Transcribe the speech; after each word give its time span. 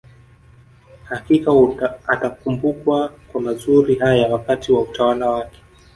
Hakika 1.03 1.51
atakumbukwa 2.07 3.13
kwa 3.31 3.41
mazuri 3.41 3.95
haya 3.95 4.27
wakati 4.29 4.71
wa 4.71 4.81
utawala 4.81 5.29
wake 5.29 5.59